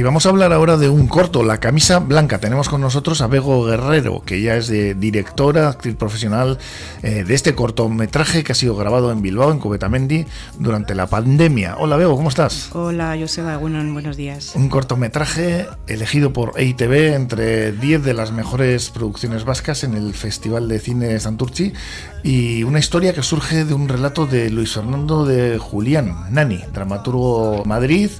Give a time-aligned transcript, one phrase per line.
[0.00, 2.38] Y vamos a hablar ahora de un corto, La camisa blanca.
[2.38, 6.56] Tenemos con nosotros a Bego Guerrero, que ya es de directora, actriz profesional
[7.02, 10.24] eh, de este cortometraje que ha sido grabado en Bilbao, en Cubetamendi,
[10.58, 11.76] durante la pandemia.
[11.76, 12.70] Hola Bego, ¿cómo estás?
[12.72, 14.52] Hola Joseba, bueno, buenos días.
[14.54, 20.66] Un cortometraje elegido por EITV entre 10 de las mejores producciones vascas en el Festival
[20.66, 21.74] de Cine Santurci
[22.22, 27.64] y una historia que surge de un relato de Luis Fernando de Julián, Nani, dramaturgo
[27.66, 28.10] Madrid,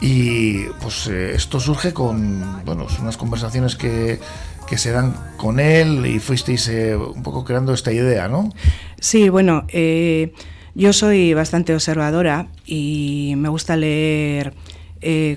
[0.00, 4.20] y pues eh, esto surge con bueno, unas conversaciones que,
[4.68, 8.50] que se dan con él y fuisteis eh, un poco creando esta idea, ¿no?
[9.00, 10.32] Sí, bueno, eh,
[10.74, 14.54] yo soy bastante observadora y me gusta leer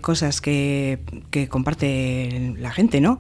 [0.01, 3.19] cosas que, que, comparte la gente, ¿no?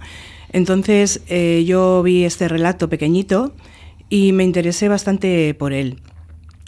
[0.51, 3.53] Entonces yo vi este relato pequeñito
[4.09, 6.01] y me interesé bastante por él.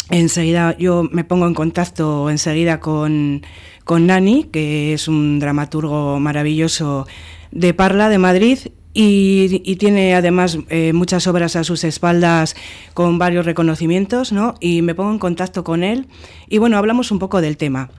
[0.10, 3.42] Enseguida yo me pongo en contacto enseguida con,
[3.84, 7.08] con Nani, que es un dramaturgo maravilloso
[7.52, 8.60] de Parla, de Madrid,
[8.94, 12.56] y, tiene además eh, muchas obras a sus espaldas
[12.94, 14.54] con varios reconocimientos, ¿no?
[14.60, 16.08] Y me pongo en contacto con él
[16.48, 17.90] y bueno, hablamos un poco del tema.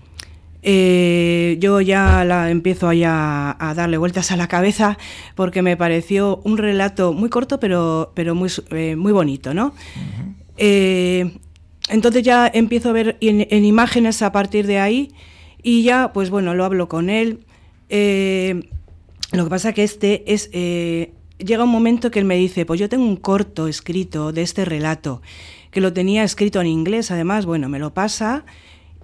[0.62, 4.96] Eh, yo ya la empiezo a, a, darle vueltas a la cabeza
[5.34, 9.74] porque me pareció un relato muy corto pero, pero muy, eh, muy bonito, ¿no?
[11.88, 15.12] Entonces ya empiezo a ver en, imágenes a partir de ahí
[15.62, 17.44] y ya, pues bueno, lo hablo con él.
[17.88, 18.68] Eh,
[19.32, 20.50] lo que pasa que este es...
[20.52, 24.42] Eh, llega un momento que él me dice, pues yo tengo un corto escrito de
[24.42, 25.20] este relato,
[25.70, 28.44] que lo tenía escrito en inglés, además, bueno, me lo pasa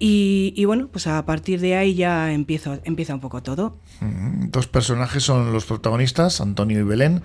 [0.03, 3.77] y, bueno, pues a partir de ahí ya empiezo, empieza un poco todo.
[3.99, 7.21] Dos personajes son los protagonistas, Antonio y Belén,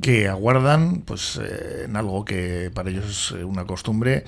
[0.00, 4.22] que aguardan pues eh, en algo que para ellos es una costumbre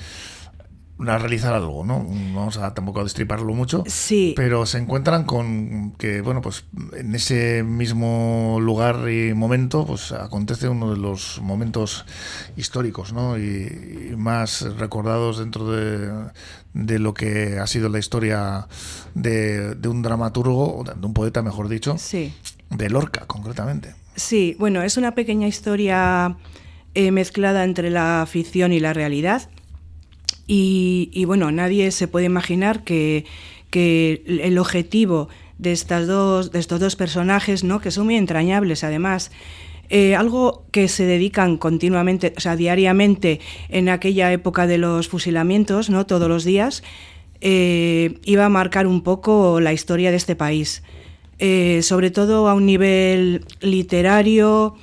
[0.98, 2.06] a realizar algo, ¿no?
[2.34, 3.82] Vamos a tampoco a destriparlo mucho.
[3.86, 4.32] Sí.
[4.36, 6.64] Pero se encuentran con que, bueno, pues
[6.96, 12.04] en ese mismo lugar y momento, pues acontece uno de los momentos
[12.56, 13.38] históricos, ¿no?
[13.38, 16.30] Y, más recordados dentro de,
[16.72, 18.68] de, lo que ha sido la historia
[19.14, 21.96] de, de un dramaturgo, de un poeta, mejor dicho.
[21.98, 22.32] Sí.
[22.70, 23.94] De Lorca, concretamente.
[24.16, 26.36] Sí, bueno, es una pequeña historia
[26.94, 29.50] eh, mezclada entre la ficción y la realidad
[30.46, 33.24] y, bueno, nadie se puede imaginar que,
[33.74, 35.28] el objetivo
[35.58, 37.80] de, estas dos, de estos dos personajes, ¿no?
[37.80, 39.32] que son muy entrañables además,
[39.90, 45.90] eh, algo que se dedican continuamente, o sea, diariamente en aquella época de los fusilamientos,
[45.90, 46.06] ¿no?
[46.06, 46.82] todos los días,
[47.40, 50.82] eh, iba a marcar un poco la historia de este país,
[51.38, 54.76] eh, sobre todo a un nivel literario,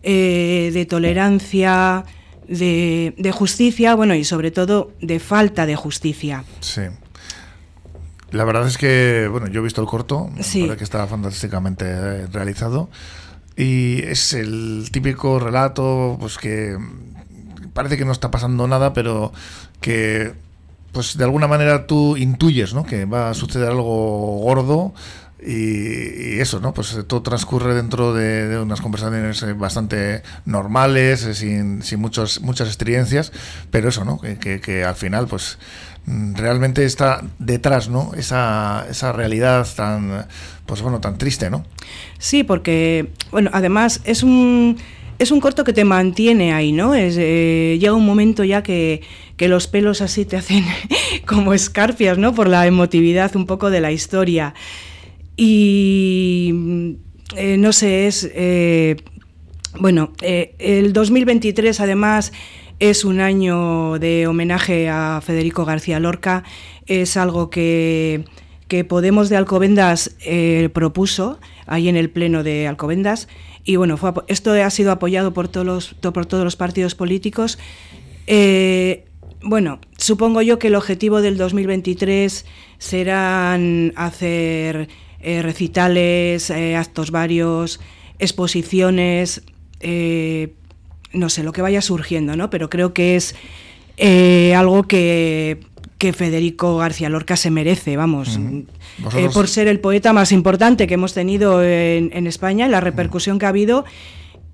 [0.00, 2.06] de tolerancia,
[2.48, 6.44] de, justicia, bueno, y sobre todo de falta de justicia.
[6.60, 6.82] Sí.
[8.30, 10.68] La verdad es que, bueno, yo he visto el corto, sí.
[10.76, 12.90] que está fantásticamente eh, realizado.
[13.56, 16.76] Y es el típico relato, pues que
[17.72, 19.32] parece que no está pasando nada, pero
[19.80, 20.34] que,
[20.92, 22.84] pues de alguna manera tú intuyes, ¿no?
[22.84, 24.94] Que va a suceder algo gordo
[25.40, 26.74] y, eso, ¿no?
[26.74, 32.68] Pues todo transcurre dentro de, unas conversaciones eh, bastante normales, eh, sin, sin muchos, muchas
[32.68, 33.32] experiencias,
[33.70, 34.20] pero eso, ¿no?
[34.20, 35.58] Que, que, al final, pues
[36.06, 38.12] mm, realmente está detrás, ¿no?
[38.16, 40.26] Esa, esa realidad tan,
[40.66, 41.64] pues bueno, tan triste, ¿no?
[42.18, 44.78] Sí, porque, bueno, además es un
[45.18, 46.94] es un corto que te mantiene ahí, ¿no?
[46.94, 49.02] Es, eh, llega un momento ya que,
[49.36, 50.64] que, los pelos así te hacen
[51.26, 52.34] como escarpias, ¿no?
[52.34, 54.54] Por la emotividad un poco de la historia.
[55.40, 56.96] Y
[57.36, 58.28] eh, no sé, es.
[58.34, 58.96] Eh,
[59.78, 62.32] bueno, eh, el 2023 además
[62.80, 66.42] es un año de homenaje a Federico García Lorca.
[66.86, 68.24] Es algo que,
[68.66, 70.16] que Podemos de Alcobendas
[70.72, 73.28] propuso ahí en el pleno de Alcobendas.
[73.62, 77.60] Y bueno, esto ha sido apoyado por todos los, por todos los partidos políticos.
[79.42, 82.44] bueno, supongo yo que el objetivo del 2023
[82.78, 84.88] serán hacer
[85.20, 87.80] eh, recitales, eh, actos varios,
[88.18, 89.42] exposiciones,
[89.80, 90.54] eh,
[91.12, 92.50] no sé, lo que vaya surgiendo, ¿no?
[92.50, 93.34] Pero creo que es
[94.54, 95.60] algo que,
[95.98, 98.38] Federico García Lorca se merece, vamos,
[99.34, 103.46] por ser el poeta más importante que hemos tenido en, en España, la repercusión que
[103.46, 103.84] ha habido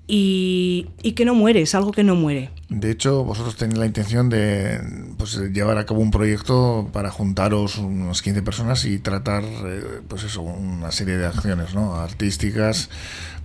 [0.07, 2.51] y, que no muere, es algo que no muere.
[2.69, 4.79] De hecho, vosotros tenéis la intención de
[5.17, 10.23] pues, llevar a cabo un proyecto para juntaros unas 15 personas y tratar, eh, pues
[10.23, 11.95] eso, una serie de acciones ¿no?
[11.95, 12.89] artísticas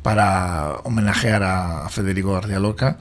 [0.02, 2.98] para homenajear a Federico García Lorca.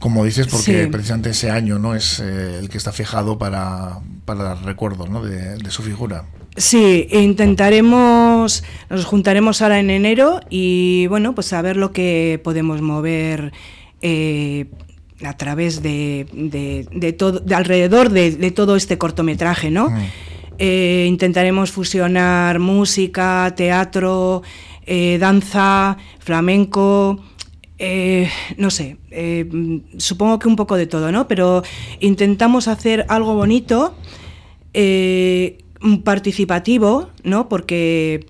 [0.00, 4.54] Como dices, porque precisamente ese año no es eh, el que está fijado para, para
[4.54, 5.22] recuerdos ¿no?
[5.22, 6.24] de, de su figura.
[6.56, 12.82] Sí, intentaremos, nos juntaremos ahora en enero y bueno, pues a ver lo que podemos
[12.82, 13.52] mover
[14.02, 14.66] eh,
[15.24, 19.90] a través de, de, todo, de alrededor de, todo este cortometraje, ¿no?
[19.90, 19.98] Mm.
[20.58, 24.42] Eh, intentaremos fusionar música, teatro,
[24.86, 27.24] eh, danza, flamenco,
[28.58, 28.98] no sé,
[29.96, 31.28] supongo que un poco de todo, ¿no?
[31.28, 31.62] Pero
[32.00, 33.94] intentamos hacer algo bonito
[36.04, 37.48] participativo, ¿no?
[37.48, 38.26] Porque,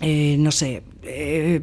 [0.00, 1.62] eh, no sé, eh,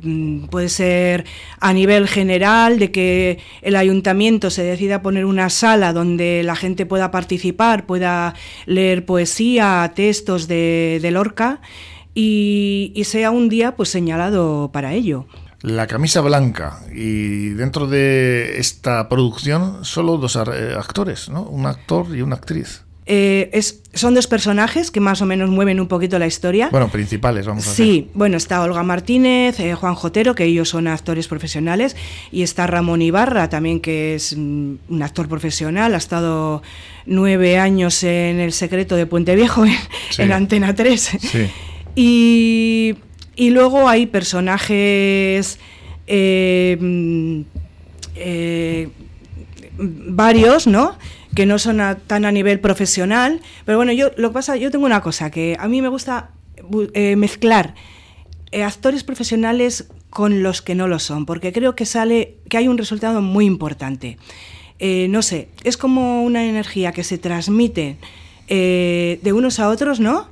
[0.49, 1.25] puede ser
[1.59, 6.85] a nivel general de que el ayuntamiento se decida poner una sala donde la gente
[6.85, 8.33] pueda participar, pueda
[8.65, 11.61] leer poesía, textos de, Lorca
[12.13, 15.27] y, sea un día pues señalado para ello.
[15.61, 21.43] La camisa blanca y dentro de esta producción solo dos actores, ¿no?
[21.43, 22.86] Un actor y una actriz.
[23.09, 26.67] Eh, es, son dos personajes que más o menos mueven un poquito la historia.
[26.71, 27.85] Bueno, principales, vamos a decir.
[27.85, 31.95] Sí, bueno, está Olga Martínez, eh, Juan Jotero, que ellos son actores profesionales,
[32.33, 36.61] y está Ramón Ibarra, también que es mm, un actor profesional, ha estado
[37.05, 39.63] nueve años en El Secreto de Puente Viejo,
[40.17, 41.01] en, Antena 3.
[41.19, 41.47] Sí.
[41.99, 42.95] Y,
[43.35, 45.57] y, luego hay personajes...
[46.05, 47.41] Eh, mm,
[49.79, 50.95] varios, ¿no?
[51.37, 53.41] Que no son tan a nivel profesional.
[53.63, 56.31] Pero bueno, yo lo que pasa, yo tengo una cosa, que a mí me gusta
[56.95, 57.75] eh, mezclar
[58.51, 62.67] eh, actores profesionales con los que no lo son, porque creo que sale, que hay
[62.67, 64.17] un resultado muy importante.
[64.79, 67.97] Eh, no sé, es como una energía que se transmite
[68.49, 70.29] de unos a otros, ¿no?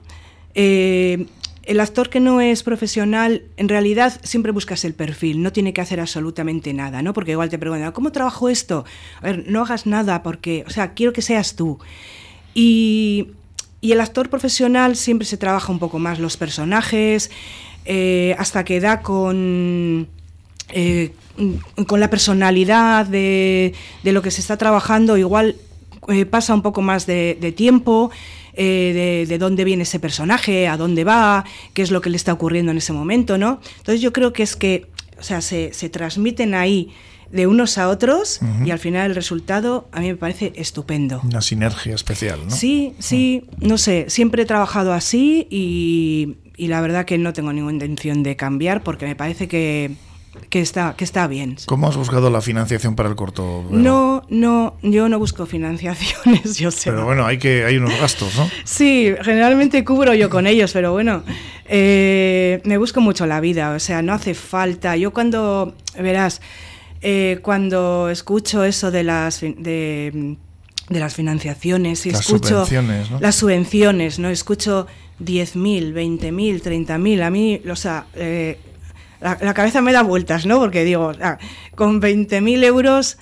[1.65, 5.81] El actor que no es profesional, en realidad siempre buscas el perfil, no tiene que
[5.81, 7.13] hacer absolutamente nada, ¿no?
[7.13, 8.85] Porque igual te preguntan, ¿cómo trabajo esto?
[9.19, 11.79] A ver, no hagas nada porque, o sea, quiero que seas tú.
[12.53, 13.31] Y,
[13.81, 17.29] el actor profesional siempre se trabaja un poco más los personajes,
[17.85, 20.07] eh, hasta que da con...
[20.69, 21.13] Eh,
[21.85, 23.73] con la personalidad de,
[24.03, 25.57] lo que se está trabajando, igual
[26.07, 28.09] eh, pasa un poco más de tiempo,
[28.56, 32.34] eh, de, dónde viene ese personaje, a dónde va, qué es lo que le está
[32.34, 33.60] ocurriendo en ese momento, ¿no?
[33.78, 34.88] Entonces yo creo que es que,
[35.19, 36.92] o sea, se, transmiten ahí
[37.31, 41.22] de unos a otros y al final el resultado a mí me parece estupendo.
[41.24, 42.52] Una sinergia especial, ¿no?
[42.52, 47.51] Sí, sí, no sé, siempre he trabajado así y, y la verdad que no tengo
[47.51, 49.96] ninguna intención de cambiar porque me parece que
[50.50, 51.58] que está, que está bien.
[51.66, 53.66] ¿Cómo has buscado la financiación para el corto?
[53.70, 56.92] No, no, yo no busco financiaciones, yo sé.
[56.92, 58.50] Pero bueno, hay que hay unos gastos, ¿no?
[58.64, 61.24] Sí, generalmente cubro yo con ellos, pero bueno,
[61.66, 64.96] eh, me busco mucho la vida, o sea, no hace falta.
[64.96, 66.42] Yo cuando, verás,
[67.02, 69.42] eh, cuando escucho eso de las...
[69.42, 70.38] De,
[70.88, 73.20] las financiaciones y las escucho subvenciones, ¿no?
[73.20, 74.30] las subvenciones, ¿no?
[74.30, 74.86] Escucho
[75.20, 78.60] 10.000, 20.000, 30.000, a mí, o sea, eh,
[79.25, 80.60] la, cabeza me da vueltas, ¿no?
[80.60, 81.12] Porque digo,
[81.75, 83.18] con 20.000 euros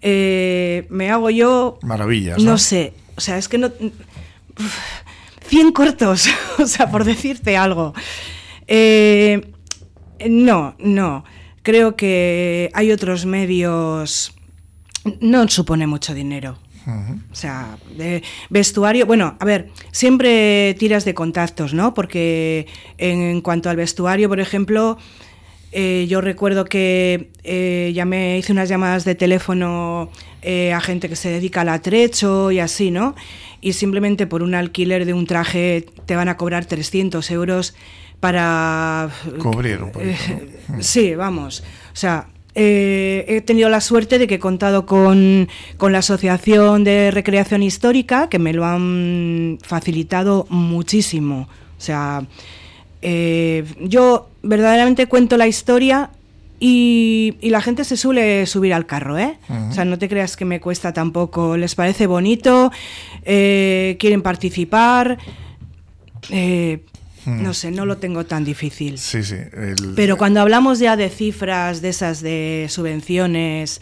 [0.00, 1.78] eh, me hago yo...
[1.82, 2.38] Maravillas.
[2.42, 2.58] ¿no?
[2.58, 3.70] sé, o sea, es que no...
[5.46, 6.28] 100 cortos,
[6.58, 7.94] o sea, por decirte algo.
[8.66, 9.52] Eh,
[10.28, 11.24] no, no.
[11.62, 14.34] Creo que hay otros medios.
[15.20, 16.58] No supone mucho dinero.
[17.30, 21.92] O sea, de vestuario, bueno, a ver, siempre tiras de contactos, ¿no?
[21.92, 24.96] Porque en cuanto al vestuario, por ejemplo,
[25.70, 30.10] eh, yo recuerdo que eh, ya me hice unas llamadas de teléfono
[30.40, 33.14] eh, a gente que se dedica al atrecho y así, ¿no?
[33.60, 37.74] Y simplemente por un alquiler de un traje te van a cobrar 300 euros
[38.20, 39.10] para...
[39.38, 40.14] Cubrir un poquito.
[40.80, 41.62] sí, vamos.
[41.92, 47.10] O sea, he tenido la suerte de que he contado con, con, la Asociación de
[47.10, 51.48] Recreación Histórica, que me lo han facilitado muchísimo.
[51.76, 52.26] O sea,
[53.02, 56.10] eh, yo verdaderamente cuento la historia
[56.60, 59.38] y, la gente se suele subir al carro, ¿eh?
[59.70, 61.56] O sea, no te creas que me cuesta tampoco.
[61.56, 62.72] Les parece bonito,
[63.24, 65.18] eh, quieren participar.
[66.30, 66.84] Eh,
[67.26, 68.98] no sé, no lo tengo tan difícil.
[68.98, 69.36] Sí, sí.
[69.94, 73.80] Pero cuando hablamos ya de cifras, de esas de subvenciones,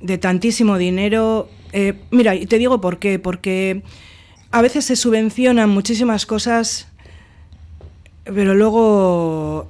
[0.00, 1.48] de tantísimo dinero,
[2.10, 3.18] mira, y te digo por qué.
[3.18, 3.82] Porque
[4.50, 6.88] a veces se subvencionan muchísimas cosas
[8.24, 9.68] pero luego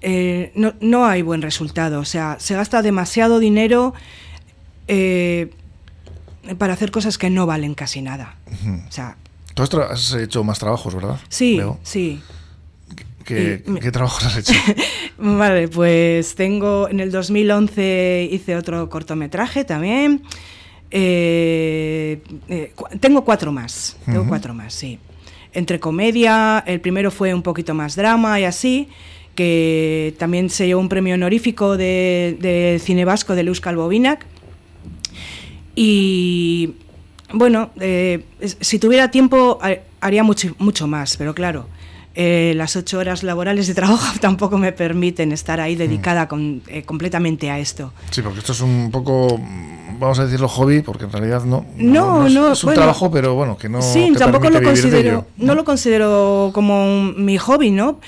[0.00, 2.00] eh, no, hay buen resultado.
[2.00, 3.94] O sea, se gasta demasiado dinero
[4.88, 5.50] eh,
[6.58, 8.36] para hacer cosas que no valen casi nada.
[8.86, 9.16] o sea,
[9.54, 11.20] Tú has, hecho más trabajos, ¿verdad?
[11.28, 12.20] Sí, sí.
[13.24, 14.52] ¿Qué, trabajos has hecho?
[15.18, 20.22] vale, pues tengo, en el 2011 hice otro cortometraje también.
[20.90, 22.20] Eh,
[23.00, 24.98] tengo cuatro más, tengo cuatro más, sí.
[25.54, 28.88] Entre comedia, el primero fue un poquito más drama y así,
[29.34, 34.26] que también se llevó un premio honorífico de, cine vasco de Luz Calvovinac.
[35.74, 36.74] Y
[37.32, 38.24] bueno, eh,
[38.60, 39.58] si tuviera tiempo
[40.00, 41.66] haría mucho, mucho más, pero claro,
[42.14, 46.82] eh, las ocho horas laborales de trabajo tampoco me permiten estar ahí dedicada con, eh,
[46.82, 47.92] completamente a esto.
[48.10, 49.40] Sí, porque esto es un poco,
[49.98, 53.56] vamos a decirlo, hobby, porque en realidad no, no, no, es, un trabajo, pero bueno,
[53.58, 53.82] que no.
[53.82, 55.54] Sí, te tampoco lo considero, ¿no?
[55.54, 58.00] lo considero como mi hobby, ¿no?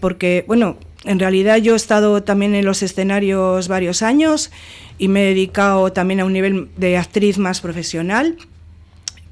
[0.00, 4.50] porque, bueno, en realidad yo he estado también en los escenarios varios años
[4.98, 8.36] y me he dedicado también a un nivel de actriz más profesional,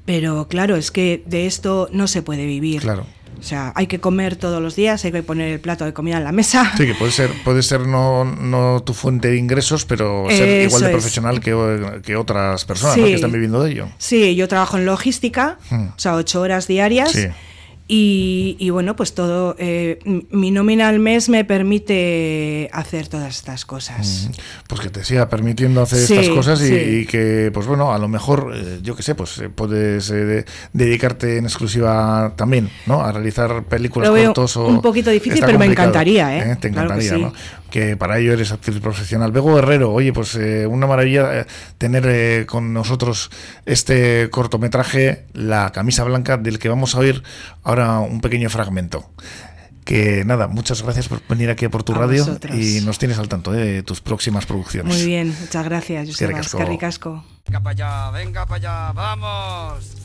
[0.05, 2.81] pero claro, es que de esto no se puede vivir.
[2.81, 3.05] Claro.
[3.39, 6.17] O sea, hay que comer todos los días, hay que poner el plato de comida
[6.17, 6.71] en la mesa.
[6.77, 10.81] Sí, que puede ser, puede ser no, no tu fuente de ingresos, pero ser igual
[10.81, 13.89] de profesional que, que, otras personas que están viviendo de ello.
[13.97, 15.87] Sí, yo trabajo en logística, hmm.
[15.95, 17.11] o sea, ocho horas diarias.
[17.11, 17.27] Sí.
[17.89, 24.29] Y, bueno, pues todo, eh, mi nómina al mes me permite hacer todas estas cosas.
[24.67, 28.51] Pues que te siga permitiendo hacer estas cosas y, que, pues bueno, a lo mejor,
[28.53, 30.11] eh, yo qué sé, pues eh, puedes
[30.73, 33.01] dedicarte en exclusiva también, ¿no?
[33.01, 34.67] A realizar películas cortos o...
[34.67, 36.57] Un poquito difícil, pero me encantaría, ¿eh?
[36.57, 37.33] Te encantaría, ¿no?
[37.69, 39.31] Que para ello eres actriz profesional.
[39.31, 41.45] Bego Herrero, oye, pues eh, una maravilla eh,
[41.77, 43.29] tener eh, con nosotros
[43.65, 47.23] este cortometraje, La camisa blanca, del que vamos a oír
[47.63, 49.09] ahora un pequeño fragmento.
[49.85, 53.53] Que nada, muchas gracias por venir aquí por tu radio y nos tienes al tanto
[53.53, 54.93] de tus próximas producciones.
[54.93, 56.65] Muy bien, muchas gracias, Joseba.
[56.65, 57.23] ricasco.
[57.45, 59.95] Venga para allá, venga para allá, vamos.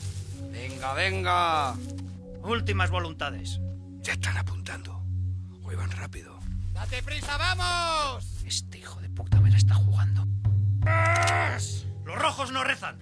[0.53, 1.75] Venga, venga.
[2.45, 3.61] Últimas voluntades.
[4.03, 5.03] Ya están apuntando.
[5.65, 6.39] Hoy van rápido.
[6.73, 8.25] ¡Date prisa, vamos!
[8.47, 10.27] Este hijo de puta me la está jugando.
[12.05, 12.99] ¡Los rojos no rezan!